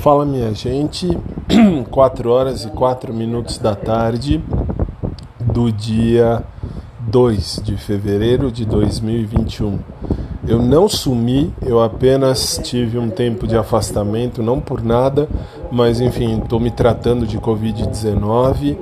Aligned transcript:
Fala 0.00 0.24
minha 0.24 0.54
gente, 0.54 1.06
4 1.90 2.30
horas 2.30 2.64
e 2.64 2.68
4 2.68 3.12
minutos 3.12 3.58
da 3.58 3.74
tarde 3.74 4.42
do 5.38 5.70
dia 5.70 6.42
2 7.00 7.60
de 7.62 7.76
fevereiro 7.76 8.50
de 8.50 8.64
2021. 8.64 9.78
Eu 10.48 10.58
não 10.58 10.88
sumi, 10.88 11.52
eu 11.60 11.82
apenas 11.82 12.58
tive 12.64 12.98
um 12.98 13.10
tempo 13.10 13.46
de 13.46 13.58
afastamento, 13.58 14.42
não 14.42 14.58
por 14.58 14.82
nada, 14.82 15.28
mas 15.70 16.00
enfim, 16.00 16.38
estou 16.38 16.58
me 16.58 16.70
tratando 16.70 17.26
de 17.26 17.38
Covid-19 17.38 18.78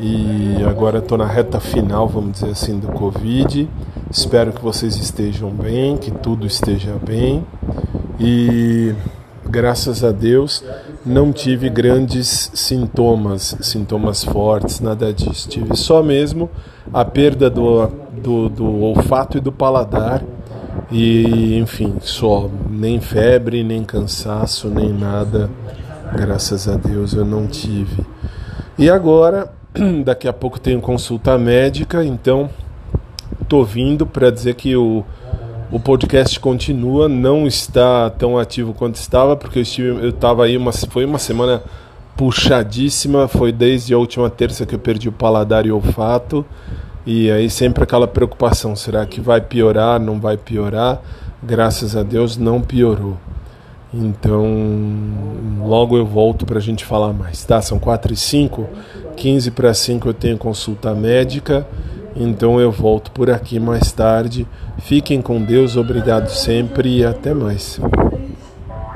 e 0.00 0.64
agora 0.66 1.00
estou 1.00 1.18
na 1.18 1.26
reta 1.26 1.60
final, 1.60 2.08
vamos 2.08 2.32
dizer 2.32 2.52
assim, 2.52 2.78
do 2.78 2.88
Covid. 2.88 3.68
Espero 4.10 4.50
que 4.50 4.62
vocês 4.62 4.96
estejam 4.96 5.50
bem, 5.50 5.98
que 5.98 6.10
tudo 6.10 6.46
esteja 6.46 6.94
bem 7.04 7.44
e 8.18 8.94
graças 9.54 10.02
a 10.02 10.10
Deus, 10.10 10.64
não 11.06 11.32
tive 11.32 11.70
grandes 11.70 12.50
sintomas, 12.54 13.56
sintomas 13.60 14.24
fortes, 14.24 14.80
nada 14.80 15.12
disso. 15.12 15.48
Tive 15.48 15.76
só 15.76 16.02
mesmo 16.02 16.50
a 16.92 17.04
perda 17.04 17.48
do, 17.48 17.86
do, 18.20 18.48
do 18.48 18.80
olfato 18.82 19.38
e 19.38 19.40
do 19.40 19.52
paladar. 19.52 20.24
E, 20.90 21.56
enfim, 21.56 21.94
só. 22.00 22.50
Nem 22.68 23.00
febre, 23.00 23.62
nem 23.62 23.84
cansaço, 23.84 24.68
nem 24.68 24.92
nada. 24.92 25.48
Graças 26.16 26.66
a 26.66 26.74
Deus 26.74 27.12
eu 27.12 27.24
não 27.24 27.46
tive. 27.46 28.04
E 28.76 28.90
agora, 28.90 29.52
daqui 30.04 30.26
a 30.26 30.32
pouco 30.32 30.58
tenho 30.58 30.80
consulta 30.80 31.38
médica, 31.38 32.04
então 32.04 32.50
tô 33.48 33.62
vindo 33.62 34.04
para 34.04 34.30
dizer 34.30 34.54
que 34.54 34.74
o 34.74 35.04
o 35.74 35.80
podcast 35.80 36.38
continua, 36.38 37.08
não 37.08 37.48
está 37.48 38.08
tão 38.08 38.38
ativo 38.38 38.72
quanto 38.72 38.94
estava, 38.94 39.36
porque 39.36 39.58
eu 39.58 39.62
estive, 39.64 39.88
eu 39.88 40.10
estava 40.10 40.44
aí 40.44 40.56
uma, 40.56 40.70
foi 40.70 41.04
uma 41.04 41.18
semana 41.18 41.64
puxadíssima, 42.16 43.26
foi 43.26 43.50
desde 43.50 43.92
a 43.92 43.98
última 43.98 44.30
terça 44.30 44.64
que 44.64 44.76
eu 44.76 44.78
perdi 44.78 45.08
o 45.08 45.12
paladar 45.12 45.66
e 45.66 45.72
o 45.72 45.74
olfato. 45.74 46.46
E 47.04 47.28
aí 47.28 47.50
sempre 47.50 47.82
aquela 47.82 48.06
preocupação, 48.06 48.76
será 48.76 49.04
que 49.04 49.20
vai 49.20 49.40
piorar, 49.40 49.98
não 49.98 50.20
vai 50.20 50.36
piorar? 50.36 51.02
Graças 51.42 51.96
a 51.96 52.04
Deus 52.04 52.36
não 52.36 52.60
piorou. 52.60 53.16
Então, 53.92 54.46
logo 55.60 55.96
eu 55.96 56.06
volto 56.06 56.46
para 56.46 56.58
a 56.58 56.62
gente 56.62 56.84
falar 56.84 57.12
mais, 57.12 57.42
tá? 57.42 57.60
São 57.60 57.80
4 57.80 58.12
e 58.12 58.16
5, 58.16 58.68
15 59.16 59.50
para 59.50 59.74
5 59.74 60.08
eu 60.08 60.14
tenho 60.14 60.38
consulta 60.38 60.94
médica. 60.94 61.66
Então 62.16 62.60
eu 62.60 62.70
volto 62.70 63.10
por 63.10 63.30
aqui 63.30 63.58
mais 63.58 63.90
tarde. 63.92 64.46
Fiquem 64.78 65.20
com 65.20 65.42
Deus, 65.42 65.76
obrigado 65.76 66.28
sempre 66.28 66.98
e 66.98 67.04
até 67.04 67.34
mais. 67.34 67.80